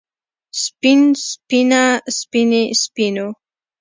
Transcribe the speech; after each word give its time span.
سپين 0.63 1.01
سپينه 1.27 1.83
سپينې 2.17 2.63
سپينو 2.81 3.27